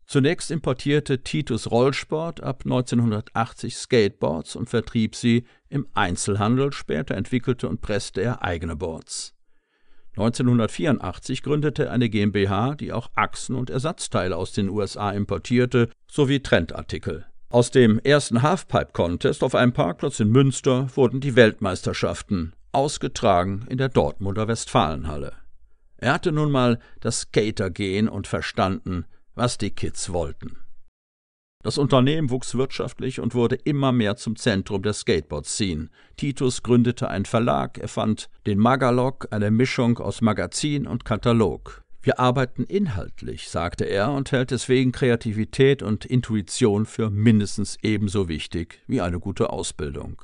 Zunächst 0.08 0.52
importierte 0.52 1.24
Titus 1.24 1.72
Rollsport 1.72 2.44
ab 2.44 2.64
1980 2.66 3.78
Skateboards 3.78 4.58
und 4.58 4.70
vertrieb 4.70 5.16
sie 5.16 5.46
im 5.70 5.88
Einzelhandel, 5.94 6.74
später 6.74 7.16
entwickelte 7.16 7.70
und 7.70 7.80
presste 7.80 8.20
er 8.20 8.44
eigene 8.44 8.76
Boards. 8.76 9.36
1984 10.18 11.44
gründete 11.44 11.86
er 11.86 11.94
eine 11.94 12.10
GmbH, 12.10 12.76
die 12.76 12.92
auch 12.92 13.10
Achsen 13.16 13.56
und 13.56 13.70
Ersatzteile 13.70 14.36
aus 14.36 14.52
den 14.52 14.68
USA 14.68 15.12
importierte, 15.12 15.90
sowie 16.12 16.42
Trendartikel. 16.42 17.26
Aus 17.50 17.72
dem 17.72 18.00
ersten 18.00 18.42
Halfpipe-Contest 18.42 19.42
auf 19.42 19.56
einem 19.56 19.72
Parkplatz 19.72 20.20
in 20.20 20.30
Münster 20.30 20.90
wurden 20.96 21.22
die 21.22 21.38
Weltmeisterschaften, 21.38 22.54
ausgetragen 22.74 23.66
in 23.70 23.78
der 23.78 23.88
Dortmunder 23.88 24.50
Westfalenhalle. 24.50 25.32
Er 25.96 26.14
hatte 26.14 26.34
nun 26.34 26.52
mal 26.52 26.78
das 27.00 27.22
Skatergehen 27.22 28.10
und 28.10 28.28
verstanden, 28.28 29.06
was 29.34 29.58
die 29.58 29.72
Kids 29.72 30.12
wollten. 30.12 30.58
Das 31.64 31.78
Unternehmen 31.78 32.30
wuchs 32.32 32.56
wirtschaftlich 32.56 33.22
und 33.22 33.34
wurde 33.34 33.56
immer 33.56 33.94
mehr 33.94 34.18
zum 34.18 34.36
Zentrum 34.36 34.84
der 34.84 34.94
Skateboard-Scene. 34.94 35.90
Titus 36.18 36.64
gründete 36.64 37.10
einen 37.10 37.26
Verlag, 37.26 37.78
erfand 37.78 38.30
den 38.46 38.60
Magalog, 38.60 39.30
eine 39.32 39.52
Mischung 39.52 40.00
aus 40.00 40.22
Magazin 40.22 40.86
und 40.86 41.06
Katalog. 41.06 41.84
Wir 42.02 42.20
arbeiten 42.20 42.64
inhaltlich, 42.64 43.50
sagte 43.50 43.86
er 43.86 44.12
und 44.12 44.32
hält 44.32 44.52
deswegen 44.52 44.92
Kreativität 44.92 45.82
und 45.82 46.06
Intuition 46.06 46.86
für 46.86 47.10
mindestens 47.10 47.78
ebenso 47.82 48.28
wichtig 48.28 48.82
wie 48.88 49.02
eine 49.02 49.20
gute 49.20 49.50
Ausbildung. 49.50 50.22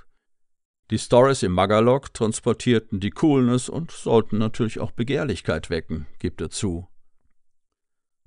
Die 0.91 0.99
Stories 0.99 1.43
im 1.43 1.53
Magalog 1.53 2.13
transportierten 2.13 2.99
die 2.99 3.09
Coolness 3.09 3.69
und 3.69 3.91
sollten 3.91 4.37
natürlich 4.37 4.79
auch 4.79 4.91
Begehrlichkeit 4.91 5.69
wecken, 5.69 6.05
gibt 6.19 6.41
er 6.41 6.49
zu. 6.49 6.87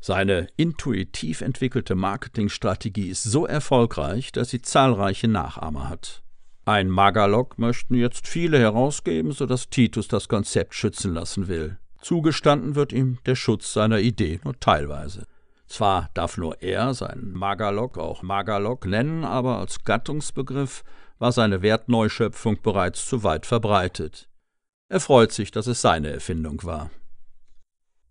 Seine 0.01 0.49
intuitiv 0.57 1.41
entwickelte 1.41 1.95
Marketingstrategie 1.95 3.09
ist 3.09 3.23
so 3.23 3.47
erfolgreich, 3.47 4.33
dass 4.33 4.51
sie 4.51 4.63
zahlreiche 4.63 5.29
Nachahmer 5.29 5.89
hat. 5.89 6.23
Ein 6.65 6.91
Magalog 6.91 7.59
möchten 7.59 7.95
jetzt 7.95 8.27
viele 8.27 8.59
herausgeben, 8.59 9.33
sodass 9.33 9.71
Titus 9.71 10.09
das 10.09 10.29
Konzept 10.29 10.75
schützen 10.75 11.15
lassen 11.15 11.49
will. 11.49 11.79
Zugestanden 12.07 12.77
wird 12.77 12.93
ihm 12.93 13.19
der 13.27 13.35
Schutz 13.35 13.73
seiner 13.73 13.99
Idee 13.99 14.39
nur 14.45 14.57
teilweise. 14.61 15.27
Zwar 15.67 16.09
darf 16.15 16.37
nur 16.37 16.63
er 16.63 16.95
seinen 16.95 17.33
Magalog 17.33 17.99
auch 17.99 18.23
Magalog 18.23 18.87
nennen, 18.87 19.25
aber 19.25 19.59
als 19.59 19.83
Gattungsbegriff 19.83 20.85
war 21.19 21.33
seine 21.33 21.63
Wertneuschöpfung 21.63 22.63
bereits 22.63 23.07
zu 23.07 23.25
weit 23.25 23.45
verbreitet. 23.45 24.29
Er 24.89 25.01
freut 25.01 25.33
sich, 25.33 25.51
dass 25.51 25.67
es 25.67 25.81
seine 25.81 26.11
Erfindung 26.11 26.63
war. 26.63 26.91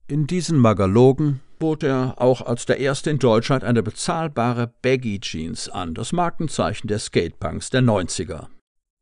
In 0.07 0.27
diesen 0.27 0.59
Magalogen 0.59 1.39
bot 1.57 1.81
er 1.81 2.15
auch 2.17 2.41
als 2.41 2.65
der 2.65 2.79
erste 2.79 3.11
in 3.11 3.19
Deutschland 3.19 3.63
eine 3.63 3.81
bezahlbare 3.81 4.73
Baggy 4.81 5.21
Jeans 5.21 5.69
an, 5.69 5.93
das 5.93 6.11
Markenzeichen 6.11 6.89
der 6.89 6.99
Skatepunks 6.99 7.69
der 7.69 7.81
90er. 7.81 8.47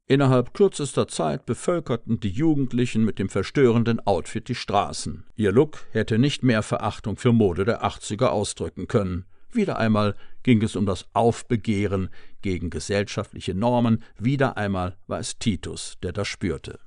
Innerhalb 0.06 0.54
kürzester 0.54 1.08
Zeit 1.08 1.46
bevölkerten 1.46 2.20
die 2.20 2.30
Jugendlichen 2.30 3.06
mit 3.06 3.20
dem 3.20 3.30
verstörenden 3.30 4.06
Outfit 4.06 4.50
die 4.50 4.56
Straßen. 4.56 5.26
Ihr 5.36 5.54
Look 5.54 5.86
hätte 5.92 6.20
nicht 6.20 6.44
mehr 6.44 6.62
Verachtung 6.62 7.16
für 7.16 7.32
Mode 7.32 7.64
der 7.64 7.86
80er 7.86 8.28
ausdrücken 8.28 8.88
können. 8.88 9.26
Wieder 9.52 9.78
einmal 9.78 10.16
ging 10.42 10.62
es 10.62 10.76
um 10.76 10.86
das 10.86 11.08
Aufbegehren 11.14 12.10
gegen 12.42 12.70
gesellschaftliche 12.70 13.54
Normen, 13.54 14.04
wieder 14.20 14.58
einmal 14.58 14.98
war 15.08 15.20
es 15.20 15.38
Titus, 15.40 15.98
der 16.04 16.12
das 16.12 16.28
spürte. 16.28 16.80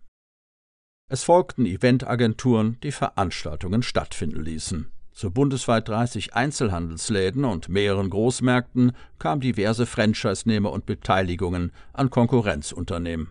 Es 1.08 1.22
folgten 1.22 1.64
Eventagenturen, 1.64 2.78
die 2.82 2.92
Veranstaltungen 2.92 3.82
stattfinden 3.82 4.42
ließen. 4.44 4.92
Zu 5.16 5.30
bundesweit 5.30 5.88
30 5.88 6.34
Einzelhandelsläden 6.34 7.46
und 7.46 7.70
mehreren 7.70 8.10
Großmärkten 8.10 8.92
kamen 9.18 9.40
diverse 9.40 9.86
Franchise-Nehmer 9.86 10.70
und 10.70 10.84
Beteiligungen 10.84 11.72
an 11.94 12.10
Konkurrenzunternehmen. 12.10 13.28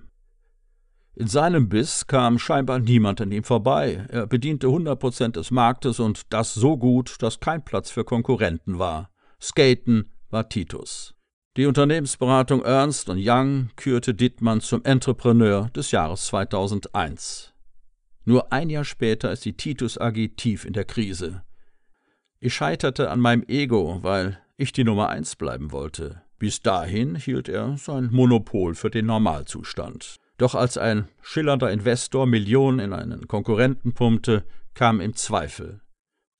In 1.13 1.27
seinem 1.27 1.69
Biss 1.69 2.07
kam 2.07 2.39
scheinbar 2.39 2.79
niemand 2.79 3.21
an 3.21 3.31
ihm 3.31 3.43
vorbei. 3.43 4.03
Er 4.09 4.25
bediente 4.25 4.65
100 4.65 4.99
Prozent 4.99 5.35
des 5.35 5.51
Marktes 5.51 5.99
und 5.99 6.33
das 6.33 6.55
so 6.55 6.75
gut, 6.75 7.17
dass 7.19 7.39
kein 7.39 7.63
Platz 7.63 7.91
für 7.91 8.03
Konkurrenten 8.03 8.79
war. 8.79 9.11
Skaten 9.39 10.11
war 10.31 10.49
Titus. 10.49 11.13
Die 11.55 11.67
Unternehmensberatung 11.67 12.63
Ernst 12.63 13.09
Young 13.09 13.69
kürte 13.75 14.15
Dittmann 14.15 14.59
zum 14.59 14.83
Entrepreneur 14.85 15.69
des 15.75 15.91
Jahres 15.91 16.25
2001. 16.25 17.53
Nur 18.23 18.51
ein 18.51 18.71
Jahr 18.71 18.85
später 18.85 19.31
ist 19.31 19.45
die 19.45 19.55
Titus 19.55 19.99
AG 19.99 20.29
tief 20.35 20.65
in 20.65 20.73
der 20.73 20.85
Krise. 20.85 21.43
Ich 22.45 22.53
scheiterte 22.53 23.09
an 23.09 23.21
meinem 23.21 23.43
Ego, 23.47 24.03
weil 24.03 24.37
ich 24.55 24.71
die 24.71 24.83
Nummer 24.83 25.09
eins 25.09 25.35
bleiben 25.35 25.71
wollte. 25.71 26.21
Bis 26.37 26.59
dahin 26.59 27.15
hielt 27.15 27.49
er 27.49 27.75
sein 27.77 28.09
Monopol 28.11 28.75
für 28.75 28.91
den 28.91 29.07
Normalzustand. 29.07 30.17
Doch 30.37 30.53
als 30.53 30.77
ein 30.77 31.07
schillernder 31.23 31.71
Investor 31.71 32.27
Millionen 32.27 32.77
in 32.77 32.93
einen 32.93 33.27
Konkurrenten 33.27 33.95
pumpte, 33.95 34.45
kam 34.75 35.01
ihm 35.01 35.15
Zweifel. 35.15 35.81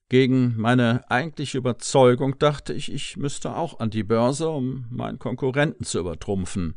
Gegen 0.07 0.53
meine 0.57 1.09
eigentliche 1.09 1.57
Überzeugung 1.57 2.37
dachte 2.37 2.73
ich, 2.73 2.93
ich 2.93 3.17
müsste 3.17 3.55
auch 3.55 3.79
an 3.79 3.89
die 3.89 4.03
Börse, 4.03 4.47
um 4.49 4.85
meinen 4.91 5.17
Konkurrenten 5.17 5.85
zu 5.85 5.97
übertrumpfen. 5.97 6.75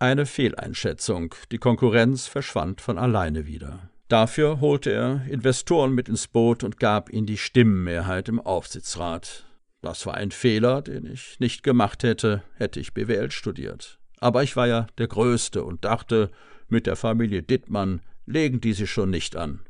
Eine 0.00 0.26
Fehleinschätzung, 0.26 1.36
die 1.52 1.58
Konkurrenz 1.58 2.26
verschwand 2.26 2.80
von 2.80 2.98
alleine 2.98 3.46
wieder. 3.46 3.90
Dafür 4.08 4.60
holte 4.60 4.92
er 4.92 5.26
Investoren 5.28 5.92
mit 5.92 6.08
ins 6.08 6.28
Boot 6.28 6.62
und 6.62 6.78
gab 6.78 7.12
ihnen 7.12 7.26
die 7.26 7.38
Stimmenmehrheit 7.38 8.28
im 8.28 8.40
Aufsichtsrat. 8.40 9.46
Das 9.82 10.06
war 10.06 10.14
ein 10.14 10.30
Fehler, 10.30 10.80
den 10.80 11.06
ich 11.06 11.40
nicht 11.40 11.62
gemacht 11.64 12.04
hätte, 12.04 12.42
hätte 12.54 12.78
ich 12.78 12.94
BWL 12.94 13.30
studiert. 13.32 13.98
Aber 14.18 14.42
ich 14.42 14.56
war 14.56 14.68
ja 14.68 14.86
der 14.98 15.08
Größte 15.08 15.64
und 15.64 15.84
dachte, 15.84 16.30
mit 16.68 16.86
der 16.86 16.96
Familie 16.96 17.42
Dittmann 17.42 18.00
legen 18.26 18.60
die 18.60 18.72
sich 18.72 18.90
schon 18.90 19.10
nicht 19.10 19.36
an. 19.36 19.60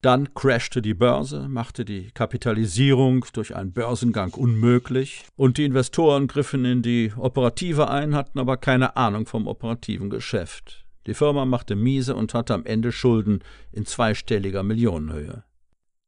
Dann 0.00 0.32
crashte 0.34 0.80
die 0.80 0.94
Börse, 0.94 1.48
machte 1.48 1.84
die 1.84 2.10
Kapitalisierung 2.12 3.24
durch 3.32 3.56
einen 3.56 3.72
Börsengang 3.72 4.32
unmöglich, 4.34 5.24
und 5.34 5.58
die 5.58 5.64
Investoren 5.64 6.28
griffen 6.28 6.64
in 6.64 6.82
die 6.82 7.12
Operative 7.16 7.90
ein, 7.90 8.14
hatten 8.14 8.38
aber 8.38 8.58
keine 8.58 8.96
Ahnung 8.96 9.26
vom 9.26 9.48
operativen 9.48 10.08
Geschäft. 10.08 10.87
Die 11.08 11.14
Firma 11.14 11.46
machte 11.46 11.74
miese 11.74 12.14
und 12.14 12.34
hatte 12.34 12.52
am 12.52 12.66
Ende 12.66 12.92
Schulden 12.92 13.42
in 13.72 13.86
zweistelliger 13.86 14.62
Millionenhöhe. 14.62 15.42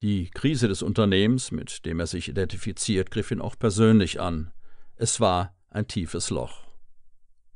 Die 0.02 0.28
Krise 0.28 0.68
des 0.68 0.82
Unternehmens, 0.82 1.52
mit 1.52 1.86
dem 1.86 2.00
er 2.00 2.06
sich 2.06 2.28
identifiziert, 2.28 3.10
griff 3.10 3.30
ihn 3.30 3.40
auch 3.40 3.58
persönlich 3.58 4.20
an. 4.20 4.52
Es 4.96 5.18
war 5.18 5.56
ein 5.70 5.88
tiefes 5.88 6.28
Loch. 6.28 6.64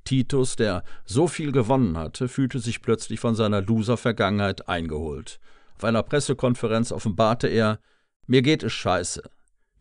Titus, 0.04 0.56
der 0.56 0.84
so 1.04 1.28
viel 1.28 1.52
gewonnen 1.52 1.98
hatte, 1.98 2.28
fühlte 2.28 2.60
sich 2.60 2.80
plötzlich 2.80 3.20
von 3.20 3.34
seiner 3.34 3.60
Loser-Vergangenheit 3.60 4.66
eingeholt. 4.66 5.38
Auf 5.76 5.84
einer 5.84 6.02
Pressekonferenz 6.02 6.92
offenbarte 6.92 7.48
er: 7.48 7.78
Mir 8.26 8.40
geht 8.40 8.62
es 8.62 8.72
scheiße. 8.72 9.22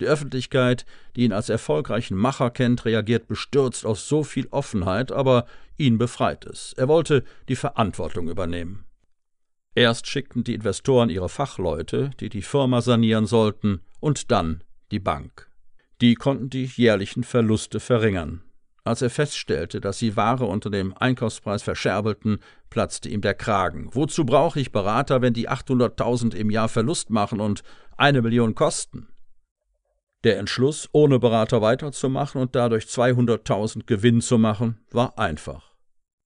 Die 0.04 0.10
Öffentlichkeit, 0.10 0.86
die 1.16 1.24
ihn 1.24 1.32
als 1.32 1.48
erfolgreichen 1.48 2.18
Macher 2.18 2.50
kennt, 2.50 2.84
reagiert 2.84 3.30
bestürzt 3.30 3.86
auf 3.86 4.02
so 4.02 4.26
viel 4.26 4.50
Offenheit, 4.52 5.14
aber 5.14 5.46
ihn 5.78 5.98
befreit 5.98 6.44
es. 6.44 6.74
Er 6.76 6.90
wollte 6.90 7.24
die 7.48 7.56
Verantwortung 7.56 8.28
übernehmen. 8.28 8.84
Erst 9.76 10.08
schickten 10.08 10.44
die 10.44 10.56
Investoren 10.56 11.10
ihre 11.10 11.30
Fachleute, 11.30 12.12
die 12.20 12.28
die 12.28 12.42
Firma 12.42 12.82
sanieren 12.82 13.28
sollten, 13.28 13.80
und 14.02 14.30
dann 14.30 14.62
die 14.92 15.00
Bank. 15.00 15.50
Die 16.02 16.16
konnten 16.16 16.50
die 16.50 16.66
jährlichen 16.66 17.24
Verluste 17.24 17.80
verringern. 17.80 18.44
Als 18.84 19.02
er 19.02 19.10
feststellte, 19.10 19.80
dass 19.80 20.00
sie 20.00 20.18
Ware 20.18 20.48
unter 20.48 20.70
dem 20.70 20.94
Einkaufspreis 20.98 21.64
verscherbelten, 21.64 22.40
platzte 22.70 23.08
ihm 23.08 23.22
der 23.22 23.36
Kragen. 23.36 23.88
Wozu 23.94 24.26
brauche 24.26 24.60
ich 24.60 24.74
Berater, 24.74 25.22
wenn 25.22 25.34
die 25.34 25.48
800.000 25.48 26.36
im 26.36 26.50
Jahr 26.50 26.68
Verlust 26.68 27.10
machen 27.10 27.40
und 27.40 27.64
eine 27.96 28.22
Million 28.22 28.54
kosten? 28.54 29.08
Der 30.24 30.40
Entschluss, 30.40 30.90
ohne 30.94 31.20
Berater 31.20 31.62
weiterzumachen 31.62 32.42
und 32.42 32.56
dadurch 32.56 32.86
200.000 32.86 33.86
Gewinn 33.86 34.22
zu 34.22 34.38
machen, 34.38 34.80
war 34.92 35.20
einfach. 35.20 35.74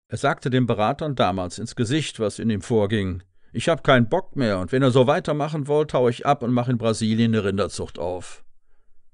Er 0.10 0.18
sagte 0.18 0.50
den 0.50 0.68
Beratern 0.68 1.16
damals 1.16 1.58
ins 1.58 1.75
Gesicht, 1.75 2.20
was 2.20 2.39
in 2.39 2.50
ihm 2.50 2.62
vorging. 2.62 3.24
Ich 3.51 3.70
habe 3.70 3.82
keinen 3.82 4.08
Bock 4.08 4.36
mehr 4.36 4.60
und 4.60 4.72
wenn 4.72 4.84
ihr 4.84 4.92
so 4.92 5.08
weitermachen 5.08 5.68
wollt, 5.68 5.94
hau 5.94 6.10
ich 6.10 6.25
ab 6.25 6.44
und 6.44 6.54
mache 6.54 6.72
in 6.72 6.77
Brasilien 6.77 7.34
eine 7.34 7.44
Rinderzucht 7.44 7.98
auf. 7.98 8.46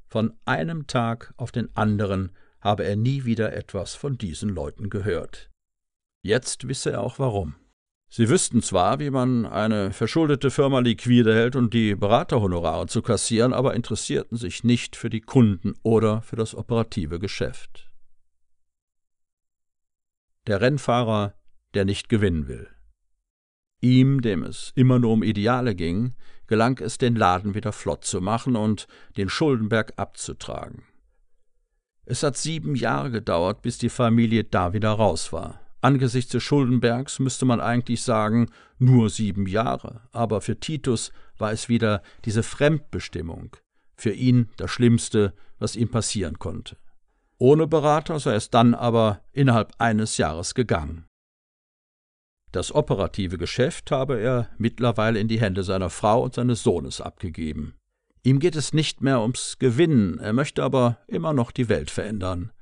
Von 0.07 0.33
einem 0.45 0.85
Tag 0.85 1.33
auf 1.37 1.51
den 1.51 1.75
anderen 1.75 2.31
habe 2.59 2.83
er 2.83 2.95
nie 2.95 3.23
wieder 3.23 3.53
etwas 3.53 3.95
von 3.95 4.17
diesen 4.17 4.49
Leuten 4.49 4.89
gehört. 4.89 5.49
Jetzt 6.23 6.67
wisse 6.67 6.91
er 6.91 7.01
auch 7.01 7.19
warum. 7.19 7.55
Sie 8.15 8.29
wüssten 8.29 8.61
zwar, 8.61 8.99
wie 8.99 9.09
man 9.09 9.47
eine 9.47 9.91
verschuldete 9.91 10.51
Firma 10.51 10.81
liquide 10.81 11.33
hält 11.33 11.55
und 11.55 11.73
die 11.73 11.95
Beraterhonorare 11.95 12.85
zu 12.85 13.01
kassieren, 13.01 13.53
aber 13.53 13.73
interessierten 13.73 14.37
sich 14.37 14.63
nicht 14.63 14.95
für 14.95 15.09
die 15.09 15.21
Kunden 15.21 15.73
oder 15.81 16.21
für 16.21 16.35
das 16.35 16.53
operative 16.53 17.17
Geschäft. 17.17 17.89
Der 20.45 20.61
Rennfahrer, 20.61 21.33
der 21.73 21.85
nicht 21.85 22.07
gewinnen 22.07 22.47
will. 22.47 22.67
Ihm, 23.81 24.21
dem 24.21 24.43
es 24.43 24.73
immer 24.75 24.99
nur 24.99 25.13
um 25.13 25.23
Ideale 25.23 25.73
ging, 25.73 26.13
gelang 26.45 26.77
es, 26.81 26.99
den 26.99 27.15
Laden 27.15 27.55
wieder 27.55 27.71
flott 27.71 28.05
zu 28.05 28.21
machen 28.21 28.55
und 28.55 28.85
den 29.17 29.27
Schuldenberg 29.27 29.93
abzutragen. 29.97 30.83
Es 32.05 32.21
hat 32.21 32.37
sieben 32.37 32.75
Jahre 32.75 33.09
gedauert, 33.09 33.63
bis 33.63 33.79
die 33.79 33.89
Familie 33.89 34.43
da 34.43 34.71
wieder 34.73 34.91
raus 34.91 35.33
war. 35.33 35.62
Angesichts 35.83 36.31
des 36.31 36.43
Schuldenbergs 36.43 37.19
müsste 37.19 37.43
man 37.43 37.59
eigentlich 37.59 38.03
sagen, 38.03 38.49
nur 38.79 39.09
sieben 39.09 39.47
Jahre, 39.47 39.99
aber 40.13 40.39
für 40.39 40.57
Titus 40.57 41.11
war 41.37 41.51
es 41.51 41.67
wieder 41.67 42.01
diese 42.23 42.41
Fremdbestimmung, 42.41 43.57
für 43.97 44.11
ihn 44.11 44.49
das 44.55 44.71
Schlimmste, 44.71 45.33
was 45.59 45.75
ihm 45.75 45.89
passieren 45.89 46.39
konnte. 46.39 46.77
Ohne 47.37 47.67
Berater 47.67 48.17
sei 48.21 48.35
es 48.35 48.49
dann 48.49 48.75
aber 48.75 49.19
innerhalb 49.33 49.73
eines 49.77 50.15
Jahres 50.15 50.55
gegangen. 50.55 51.05
Das 52.53 52.73
operative 52.73 53.37
Geschäft 53.37 53.91
habe 53.91 54.21
er 54.21 54.47
mittlerweile 54.57 55.19
in 55.19 55.27
die 55.27 55.41
Hände 55.41 55.63
seiner 55.63 55.89
Frau 55.89 56.23
und 56.23 56.33
seines 56.33 56.63
Sohnes 56.63 57.01
abgegeben. 57.01 57.73
Ihm 58.23 58.39
geht 58.39 58.55
es 58.55 58.71
nicht 58.71 59.01
mehr 59.01 59.19
ums 59.19 59.57
Gewinnen, 59.59 60.17
er 60.19 60.31
möchte 60.31 60.63
aber 60.63 60.99
immer 61.07 61.33
noch 61.33 61.51
die 61.51 61.67
Welt 61.67 61.91
verändern. 61.91 62.53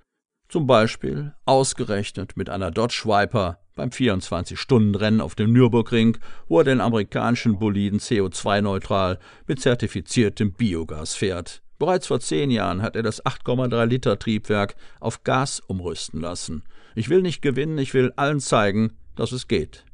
Zum 0.51 0.67
Beispiel 0.67 1.34
ausgerechnet 1.46 2.36
mit 2.36 2.50
einer 2.50 2.72
Dodge 2.72 3.03
Viper 3.05 3.60
beim 3.74 3.88
24-Stunden-Rennen 3.88 5.22
auf 5.22 5.34
dem 5.34 5.53
Nürburgring, 5.53 6.17
wo 6.50 6.58
er 6.58 6.65
den 6.65 6.81
amerikanischen 6.81 7.58
Boliden 7.58 8.00
CO2-neutral 8.00 9.17
mit 9.48 9.62
zertifiziertem 9.62 10.51
Biogas 10.51 11.15
fährt. 11.15 11.62
Bereits 11.79 12.08
vor 12.08 12.20
zehn 12.20 12.51
Jahren 12.51 12.81
hat 12.81 12.98
er 12.98 13.01
das 13.01 13.24
8,3 13.24 13.86
Liter 13.86 14.20
Triebwerk 14.20 14.75
auf 15.00 15.24
Gas 15.24 15.62
umrüsten 15.62 16.20
lassen. 16.20 16.63
Ich 16.96 17.08
will 17.08 17.22
nicht 17.22 17.41
gewinnen, 17.41 17.77
ich 17.77 17.93
will 17.93 18.12
allen 18.17 18.41
zeigen, 18.41 18.98
dass 19.15 19.31
es 19.31 19.48
geht. 19.48 19.86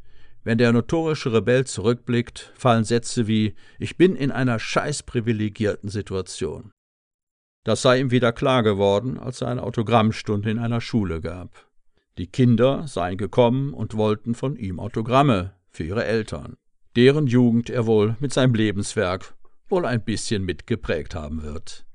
Wenn 0.43 0.57
der 0.57 0.73
notorische 0.73 1.33
Rebell 1.33 1.67
zurückblickt, 1.67 2.51
fallen 2.55 2.83
Sätze 2.83 3.27
wie 3.27 3.53
Ich 3.77 3.95
bin 3.95 4.15
in 4.15 4.31
einer 4.31 4.57
scheiß 4.57 5.03
privilegierten 5.03 5.91
Situation. 5.91 6.71
Das 7.67 7.81
sei 7.81 7.99
ihm 7.99 8.11
wieder 8.11 8.31
klar 8.31 8.63
geworden, 8.63 9.19
als 9.19 9.41
er 9.41 9.49
eine 9.49 9.61
Autogrammstunde 9.61 10.49
in 10.49 10.57
einer 10.57 10.79
Schule 10.79 11.19
gab. 11.19 11.65
Die 12.17 12.27
Kinder 12.27 12.87
seien 12.87 13.17
gekommen 13.17 13.73
und 13.73 13.97
wollten 13.97 14.35
von 14.35 14.55
ihm 14.55 14.79
Autogramme 14.79 15.51
für 15.69 15.83
ihre 15.83 16.05
Eltern, 16.05 16.55
deren 16.95 17.27
Jugend 17.27 17.69
er 17.69 17.85
wohl 17.85 18.15
mit 18.21 18.31
seinem 18.31 18.55
Lebenswerk 18.55 19.35
wohl 19.67 19.85
ein 19.85 20.01
bisschen 20.01 20.45
mitgeprägt 20.45 21.13
haben 21.13 21.43
wird. 21.43 21.85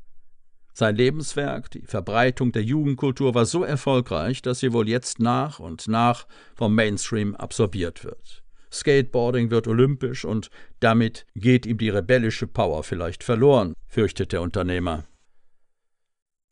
Sein 0.75 0.95
Lebenswerk, 0.95 1.71
die 1.71 1.87
Verbreitung 1.87 2.53
der 2.53 2.65
Jugendkultur, 2.65 3.35
war 3.35 3.47
so 3.47 3.65
erfolgreich, 3.65 4.43
dass 4.43 4.61
sie 4.61 4.75
wohl 4.75 4.91
jetzt 4.91 5.21
nach 5.21 5.59
und 5.59 5.89
nach 5.89 6.27
vom 6.55 6.75
Mainstream 6.75 7.35
absorbiert 7.35 8.05
wird. 8.05 8.43
Skateboarding 8.71 9.51
wird 9.51 9.67
olympisch 9.67 10.27
und 10.27 10.51
damit 10.81 11.25
geht 11.35 11.65
ihm 11.65 11.79
die 11.79 11.89
rebellische 11.89 12.47
Power 12.47 12.83
vielleicht 12.83 13.25
verloren, 13.25 13.73
fürchtet 13.87 14.33
der 14.33 14.43
Unternehmer. 14.43 15.05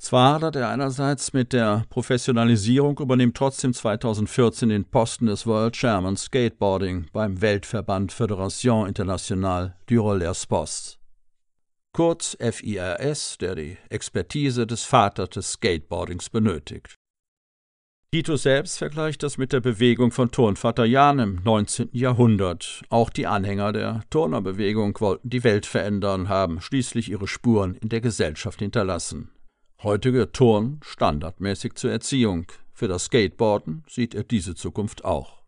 Zwar 0.00 0.37
hadert 0.37 0.57
er 0.57 0.71
einerseits 0.71 1.35
mit 1.35 1.52
der 1.52 1.85
Professionalisierung, 1.90 2.99
übernimmt 3.00 3.37
trotzdem 3.37 3.75
2014 3.75 4.71
den 4.71 4.87
Posten 4.87 5.26
des 5.26 5.47
World 5.47 5.76
Chairman 5.76 6.16
Skateboarding 6.16 7.09
beim 7.12 7.42
Weltverband 7.42 8.11
Fédération 8.11 8.88
Internationale 8.88 9.75
du 9.87 10.00
Roller 10.00 10.33
Sports. 10.35 10.99
Kurz 11.92 12.35
FIRS, 12.40 13.37
der 13.40 13.55
die 13.55 13.77
Expertise 13.90 14.66
des 14.66 14.85
Vaters 14.85 15.29
des 15.29 15.53
Skateboardings 15.53 16.31
benötigt. 16.31 16.94
Tito 18.11 18.37
selbst 18.37 18.79
vergleicht 18.79 19.22
das 19.22 19.37
mit 19.37 19.53
der 19.53 19.61
Bewegung 19.61 20.12
von 20.12 20.31
Turnvater 20.31 20.87
Jan 20.87 21.18
im 21.18 21.40
19. 21.44 21.90
Jahrhundert. 21.92 22.83
Auch 22.88 23.11
die 23.11 23.27
Anhänger 23.27 23.72
der 23.72 24.01
Turnerbewegung 24.09 24.98
wollten 24.98 25.29
die 25.29 25.44
Welt 25.44 25.66
verändern, 25.66 26.31
haben 26.31 26.62
schließlich 26.62 27.11
ihre 27.11 27.29
Spuren 27.29 27.74
in 27.74 27.90
der 27.90 28.01
Gesellschaft 28.01 28.61
hinterlassen. 28.61 29.31
Heute 29.83 30.12
gehört 30.12 30.35
Turn 30.35 30.79
standardmäßig 30.83 31.75
zur 31.75 31.90
Erziehung. 31.90 32.45
Für 32.75 32.87
das 32.87 33.05
Skateboarden 33.05 33.83
sieht 33.88 34.14
er 34.14 34.25
diese 34.25 34.55
Zukunft 34.55 35.07
auch. 35.07 35.43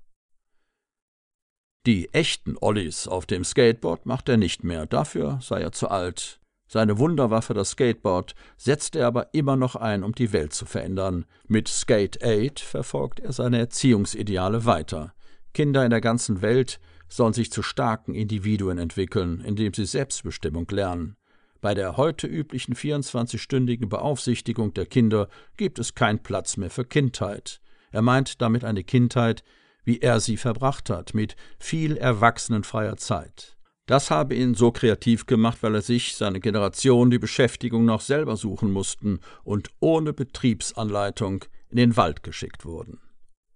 Die 1.85 2.15
echten 2.15 2.57
Ollies 2.59 3.07
auf 3.07 3.27
dem 3.27 3.45
Skateboard 3.45 4.07
macht 4.07 4.31
er 4.31 4.39
nicht 4.39 4.65
mehr, 4.65 4.87
dafür 4.87 5.39
sei 5.43 5.61
er 5.61 5.73
zu 5.73 5.89
alt. 5.89 6.41
Seine 6.67 6.99
Wunderwaffe, 6.99 7.53
das 7.53 7.73
Skateboard, 7.73 8.35
setzt 8.57 8.97
er 8.97 9.07
aber 9.07 9.35
immer 9.35 9.57
noch 9.57 9.77
ein, 9.77 10.03
um 10.03 10.15
die 10.15 10.33
Welt 10.33 10.55
zu 10.55 10.65
verändern. 10.65 11.27
Mit 11.47 11.69
Skate 11.69 12.25
8 12.25 12.59
verfolgt 12.59 13.21
er 13.21 13.35
seine 13.35 13.59
Erziehungsideale 13.59 14.65
weiter. 14.65 15.13
Kinder 15.53 15.85
in 15.85 15.91
der 15.91 16.01
ganzen 16.01 16.41
Welt 16.41 16.81
sollen 17.07 17.35
sich 17.35 17.53
zu 17.53 17.63
starken 17.63 18.15
Individuen 18.15 18.79
entwickeln, 18.79 19.43
indem 19.43 19.75
sie 19.75 19.85
Selbstbestimmung 19.85 20.67
lernen. 20.71 21.17
Bei 21.63 21.75
der 21.75 21.97
heute 21.97 22.27
üblichen 22.27 22.75
24-stündigen 22.75 23.89
Beaufsichtigung 23.89 24.75
der 24.75 24.85
Kinder 24.85 25.29
gibt 25.57 25.79
es 25.79 25.95
keinen 25.95 26.19
Platz 26.19 26.57
mehr 26.57 26.71
für 26.71 26.85
Kindheit. 26.85 27.61
Er 27.93 28.03
meint 28.03 28.43
damit 28.43 28.65
eine 28.65 28.83
Kindheit, 28.83 29.45
wie 29.85 30.01
er 30.01 30.19
sie 30.19 30.37
verbracht 30.37 30.91
hat, 30.91 31.15
mit 31.15 31.37
viel 31.61 31.97
erwachsenenfreier 31.97 32.97
Zeit. 32.97 33.57
Das 33.87 34.11
habe 34.11 34.35
ihn 34.35 34.55
so 34.55 34.73
kreativ 34.73 35.27
gemacht, 35.27 35.59
weil 35.61 35.77
er 35.77 35.83
sich, 35.83 36.17
seine 36.17 36.41
Generation, 36.41 37.13
die 37.13 37.21
Beschäftigung 37.21 37.85
noch 37.85 38.01
selber 38.01 38.37
suchen 38.37 38.73
mussten 38.73 39.21
und 39.45 39.71
ohne 39.79 40.13
Betriebsanleitung 40.13 41.45
in 41.69 41.77
den 41.77 41.97
Wald 41.97 42.25
geschickt 42.25 42.65
wurden. 42.65 42.99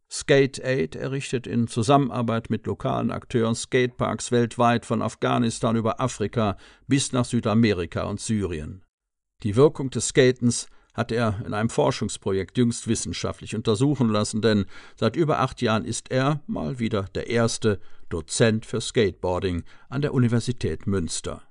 Skate 0.09 0.61
Aid 0.65 0.95
errichtet 0.95 1.47
in 1.47 1.67
Zusammenarbeit 1.67 2.49
mit 2.49 2.67
lokalen 2.67 3.11
Akteuren 3.11 3.57
Skateparks 3.57 4.31
weltweit 4.31 4.87
von 4.87 5.03
Afghanistan 5.03 5.75
über 5.75 6.01
Afrika 6.01 6.57
bis 6.87 7.13
nach 7.13 7.25
Südamerika 7.25 8.05
und 8.05 8.21
Syrien. 8.21 8.85
Die 9.43 9.57
Wirkung 9.57 9.91
des 9.91 10.09
Skatens 10.09 10.69
hat 10.95 11.13
er 11.13 11.43
in 11.45 11.53
einem 11.53 11.69
Forschungsprojekt 11.69 12.57
jüngst 12.57 12.89
wissenschaftlich 12.89 13.55
untersuchen 13.55 14.09
lassen, 14.09 14.41
denn 14.41 14.65
seit 14.95 15.17
über 15.17 15.41
acht 15.41 15.61
Jahren 15.61 15.85
ist 15.85 16.11
er 16.11 16.41
mal 16.47 16.79
wieder 16.79 17.03
der 17.15 17.29
erste 17.29 17.81
Dozent 18.09 18.65
für 18.65 18.81
Skateboarding 18.81 19.65
an 19.89 20.03
der 20.03 20.15
Universität 20.15 20.87
Münster. 20.87 21.43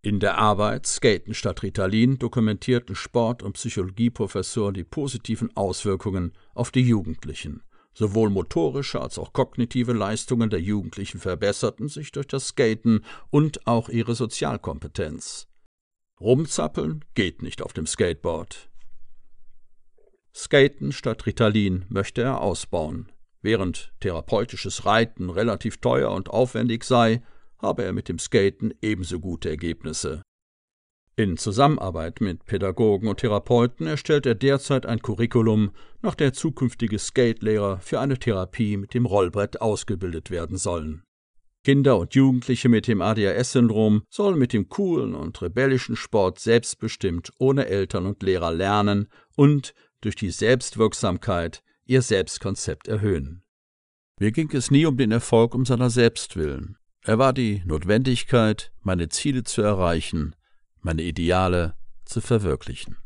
In 0.00 0.20
der 0.20 0.38
Arbeit 0.38 0.86
Skaten 0.86 1.34
statt 1.34 1.64
Ritalin 1.64 2.18
dokumentierten 2.18 2.94
Sport- 2.94 3.42
und 3.42 3.54
Psychologieprofessoren 3.54 4.72
die 4.72 4.84
positiven 4.84 5.54
Auswirkungen 5.56 6.32
auf 6.54 6.70
die 6.70 6.82
Jugendlichen. 6.82 7.62
Sowohl 7.98 8.30
motorische 8.30 9.00
als 9.00 9.18
auch 9.18 9.32
kognitive 9.32 9.92
Leistungen 9.92 10.50
der 10.50 10.60
Jugendlichen 10.60 11.18
verbesserten 11.18 11.88
sich 11.88 12.12
durch 12.12 12.28
das 12.28 12.46
Skaten 12.46 13.04
und 13.30 13.66
auch 13.66 13.88
ihre 13.88 14.14
Sozialkompetenz. 14.14 15.48
Rumzappeln 16.20 17.04
geht 17.14 17.42
nicht 17.42 17.60
auf 17.60 17.72
dem 17.72 17.88
Skateboard. 17.88 18.70
Skaten 20.32 20.92
statt 20.92 21.26
Ritalin 21.26 21.86
möchte 21.88 22.22
er 22.22 22.40
ausbauen. 22.40 23.10
Während 23.42 23.92
therapeutisches 23.98 24.86
Reiten 24.86 25.28
relativ 25.28 25.78
teuer 25.78 26.12
und 26.12 26.30
aufwendig 26.30 26.84
sei, 26.84 27.20
habe 27.58 27.82
er 27.82 27.92
mit 27.92 28.08
dem 28.08 28.20
Skaten 28.20 28.74
ebenso 28.80 29.18
gute 29.18 29.48
Ergebnisse. 29.48 30.22
In 31.18 31.36
Zusammenarbeit 31.36 32.20
mit 32.20 32.44
Pädagogen 32.44 33.08
und 33.08 33.18
Therapeuten 33.18 33.88
erstellt 33.88 34.24
er 34.24 34.36
derzeit 34.36 34.86
ein 34.86 35.02
Curriculum, 35.02 35.72
nach 36.00 36.14
der 36.14 36.32
zukünftige 36.32 36.96
Skatelehrer 37.00 37.80
für 37.80 37.98
eine 37.98 38.20
Therapie 38.20 38.76
mit 38.76 38.94
dem 38.94 39.04
Rollbrett 39.04 39.60
ausgebildet 39.60 40.30
werden 40.30 40.56
sollen. 40.58 41.02
Kinder 41.64 41.98
und 41.98 42.14
Jugendliche 42.14 42.68
mit 42.68 42.86
dem 42.86 43.02
ADHS-Syndrom 43.02 44.04
sollen 44.08 44.38
mit 44.38 44.52
dem 44.52 44.68
coolen 44.68 45.16
und 45.16 45.42
rebellischen 45.42 45.96
Sport 45.96 46.38
selbstbestimmt 46.38 47.32
ohne 47.40 47.66
Eltern 47.66 48.06
und 48.06 48.22
Lehrer 48.22 48.52
lernen 48.52 49.08
und 49.34 49.74
durch 50.00 50.14
die 50.14 50.30
Selbstwirksamkeit 50.30 51.64
ihr 51.84 52.02
Selbstkonzept 52.02 52.86
erhöhen. 52.86 53.42
Mir 54.20 54.30
ging 54.30 54.52
es 54.52 54.70
nie 54.70 54.86
um 54.86 54.96
den 54.96 55.10
Erfolg 55.10 55.56
um 55.56 55.66
seiner 55.66 55.90
selbst 55.90 56.36
willen. 56.36 56.76
Er 57.02 57.18
war 57.18 57.32
die 57.32 57.64
Notwendigkeit, 57.66 58.70
meine 58.82 59.08
Ziele 59.08 59.42
zu 59.42 59.62
erreichen, 59.62 60.36
meine 60.80 61.02
Ideale 61.02 61.74
zu 62.04 62.20
verwirklichen. 62.20 62.96